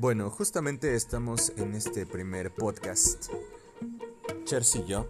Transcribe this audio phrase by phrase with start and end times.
[0.00, 3.32] Bueno, justamente estamos en este primer podcast,
[4.44, 5.08] Chers y yo,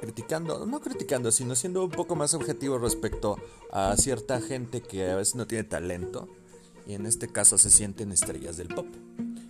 [0.00, 3.36] criticando, no criticando, sino siendo un poco más objetivo respecto
[3.70, 6.26] a cierta gente que a veces no tiene talento
[6.86, 8.86] y en este caso se sienten estrellas del pop.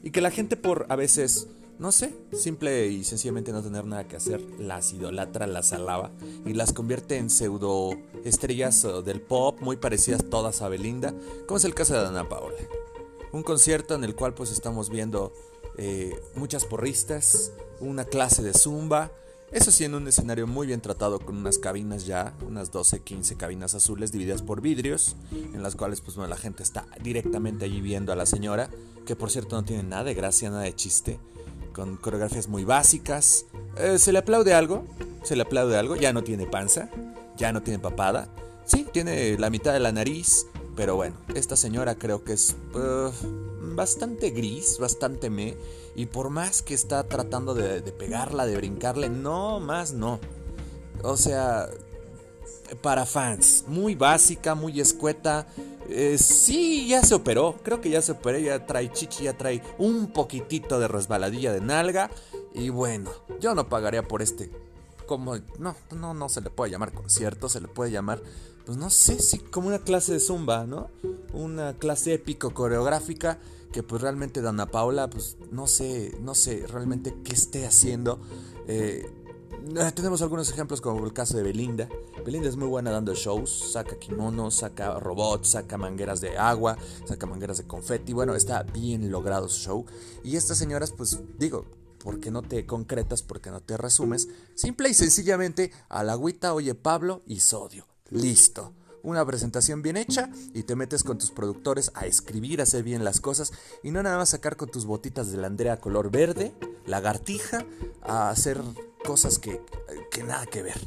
[0.03, 1.47] Y que la gente por a veces,
[1.79, 6.11] no sé, simple y sencillamente no tener nada que hacer, las idolatra, las alaba
[6.45, 7.91] y las convierte en pseudo
[8.25, 11.15] estrellas del pop muy parecidas todas a Belinda,
[11.47, 12.57] como es el caso de Dana Paola
[13.35, 15.33] un concierto en el cual pues estamos viendo
[15.77, 19.11] eh, muchas porristas, una clase de zumba,
[19.51, 23.37] eso sí en un escenario muy bien tratado con unas cabinas ya, unas 12, 15
[23.37, 27.81] cabinas azules divididas por vidrios, en las cuales pues bueno, la gente está directamente allí
[27.81, 28.71] viendo a la señora,
[29.05, 31.19] que por cierto no tiene nada de gracia, nada de chiste,
[31.73, 33.47] con coreografías muy básicas.
[33.79, 34.87] Eh, se le aplaude algo,
[35.25, 36.89] se le aplaude algo, ya no tiene panza,
[37.37, 38.29] ya no tiene papada,
[38.65, 40.47] sí, tiene la mitad de la nariz,
[40.77, 43.11] pero bueno, esta señora creo que es uh,
[43.75, 45.57] bastante gris, bastante me.
[45.95, 50.19] Y por más que está tratando de, pegarla, de brincarle, no más no.
[51.03, 51.69] O sea,
[52.83, 55.47] para fans, muy básica, muy escueta.
[55.89, 59.63] Eh, sí, ya se operó, creo que ya se operó, ya trae chichi, ya trae
[59.79, 62.11] un poquitito de resbaladilla de nalga.
[62.55, 63.11] Y bueno,
[63.41, 64.51] yo no pagaría por este
[65.07, 68.23] como no, no, no se le puede llamar concierto, se le puede llamar,
[68.67, 70.89] pues no sé si como una clase de zumba, ¿no?
[71.33, 73.39] Una clase épico coreográfica
[73.73, 78.21] que pues realmente Dana Paula, pues no sé, no sé realmente qué esté haciendo.
[78.69, 79.05] Eh,
[79.77, 81.89] eh, tenemos algunos ejemplos como el caso de Belinda.
[82.25, 87.27] Belinda es muy buena dando shows, saca kimonos, saca robots, saca mangueras de agua, saca
[87.27, 88.13] mangueras de confeti.
[88.13, 89.87] Bueno, está bien logrado su show.
[90.23, 91.65] Y estas señoras, pues digo,
[92.05, 94.29] porque no te concretas, porque no te resumes.
[94.55, 97.87] Simple y sencillamente a la agüita, oye Pablo y sodio.
[98.11, 98.75] Listo.
[99.03, 103.05] Una presentación bien hecha y te metes con tus productores a escribir, a hacer bien
[103.05, 106.55] las cosas y no nada más sacar con tus botitas de Andrea color verde,
[106.87, 107.67] lagartija,
[108.03, 108.63] a hacer
[109.05, 109.61] cosas que,
[110.11, 110.81] que nada que ver.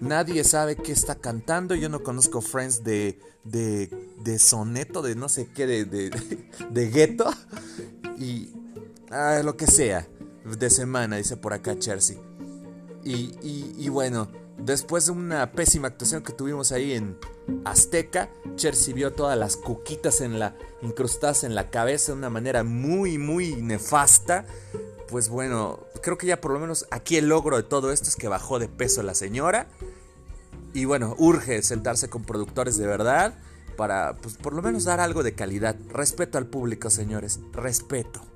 [0.00, 1.74] Nadie sabe qué está cantando.
[1.74, 3.88] Yo no conozco Friends de, de,
[4.22, 6.10] de soneto, de no sé qué, de, de,
[6.70, 7.30] de gueto.
[8.18, 8.53] Y,
[9.16, 10.08] Ah, lo que sea,
[10.44, 12.16] de semana, dice por acá Chelsea.
[13.04, 13.38] Y,
[13.78, 17.16] y, bueno, después de una pésima actuación que tuvimos ahí en
[17.64, 22.64] Azteca, Chelsea vio todas las cuquitas en la, incrustadas en la cabeza de una manera
[22.64, 24.46] muy, muy nefasta.
[25.08, 28.16] Pues bueno, creo que ya por lo menos aquí el logro de todo esto es
[28.16, 29.68] que bajó de peso la señora.
[30.72, 33.38] Y bueno, urge sentarse con productores de verdad
[33.76, 35.76] para, pues por lo menos dar algo de calidad.
[35.88, 37.38] Respeto al público, señores.
[37.52, 38.33] Respeto.